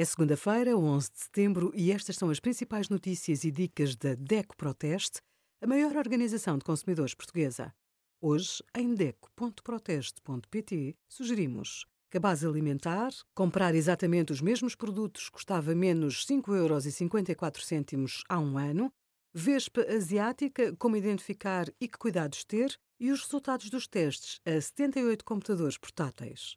É 0.00 0.04
segunda-feira, 0.06 0.78
11 0.78 1.12
de 1.12 1.18
setembro, 1.18 1.70
e 1.74 1.92
estas 1.92 2.16
são 2.16 2.30
as 2.30 2.40
principais 2.40 2.88
notícias 2.88 3.44
e 3.44 3.50
dicas 3.50 3.94
da 3.94 4.14
DECO 4.14 4.56
Proteste, 4.56 5.20
a 5.60 5.66
maior 5.66 5.94
organização 5.94 6.56
de 6.56 6.64
consumidores 6.64 7.12
portuguesa. 7.12 7.70
Hoje, 8.18 8.64
em 8.74 8.94
DECO.proteste.pt, 8.94 10.96
sugerimos 11.06 11.84
que 12.10 12.16
a 12.16 12.20
base 12.20 12.46
alimentar, 12.46 13.10
comprar 13.34 13.74
exatamente 13.74 14.32
os 14.32 14.40
mesmos 14.40 14.74
produtos 14.74 15.28
custava 15.28 15.74
menos 15.74 16.24
5,54 16.24 17.92
euros 17.92 18.24
há 18.26 18.38
um 18.38 18.56
ano, 18.56 18.90
Vespa 19.34 19.82
asiática, 19.82 20.74
como 20.76 20.96
identificar 20.96 21.66
e 21.78 21.86
que 21.86 21.98
cuidados 21.98 22.42
ter, 22.42 22.74
e 22.98 23.12
os 23.12 23.20
resultados 23.20 23.68
dos 23.68 23.86
testes 23.86 24.40
a 24.46 24.58
78 24.58 25.22
computadores 25.26 25.76
portáteis. 25.76 26.56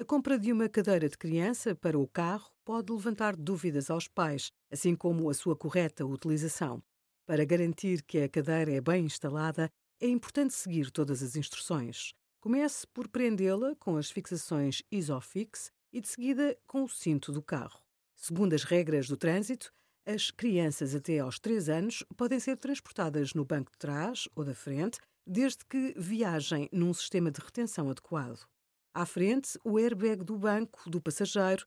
A 0.00 0.04
compra 0.04 0.38
de 0.38 0.50
uma 0.50 0.66
cadeira 0.66 1.10
de 1.10 1.18
criança 1.18 1.74
para 1.74 1.98
o 1.98 2.08
carro 2.08 2.50
pode 2.70 2.92
levantar 2.92 3.34
dúvidas 3.34 3.90
aos 3.90 4.06
pais, 4.06 4.52
assim 4.70 4.94
como 4.94 5.28
a 5.28 5.34
sua 5.34 5.56
correta 5.56 6.06
utilização. 6.06 6.80
Para 7.26 7.44
garantir 7.44 8.00
que 8.00 8.20
a 8.20 8.28
cadeira 8.28 8.70
é 8.70 8.80
bem 8.80 9.06
instalada, 9.06 9.68
é 10.00 10.06
importante 10.06 10.54
seguir 10.54 10.88
todas 10.92 11.20
as 11.20 11.34
instruções. 11.34 12.12
Comece 12.40 12.86
por 12.86 13.08
prendê-la 13.08 13.74
com 13.74 13.96
as 13.96 14.08
fixações 14.08 14.84
Isofix 14.88 15.72
e 15.92 16.00
de 16.00 16.06
seguida 16.06 16.56
com 16.64 16.84
o 16.84 16.88
cinto 16.88 17.32
do 17.32 17.42
carro. 17.42 17.80
Segundo 18.14 18.54
as 18.54 18.62
regras 18.62 19.08
do 19.08 19.16
trânsito, 19.16 19.72
as 20.06 20.30
crianças 20.30 20.94
até 20.94 21.18
aos 21.18 21.40
3 21.40 21.68
anos 21.70 22.04
podem 22.16 22.38
ser 22.38 22.56
transportadas 22.56 23.34
no 23.34 23.44
banco 23.44 23.72
de 23.72 23.78
trás 23.78 24.28
ou 24.36 24.44
da 24.44 24.54
frente, 24.54 25.00
desde 25.26 25.64
que 25.64 25.92
viajem 25.96 26.68
num 26.70 26.94
sistema 26.94 27.32
de 27.32 27.40
retenção 27.40 27.90
adequado. 27.90 28.46
À 28.94 29.04
frente, 29.04 29.58
o 29.64 29.76
airbag 29.76 30.22
do 30.22 30.38
banco 30.38 30.88
do 30.88 31.00
passageiro 31.00 31.66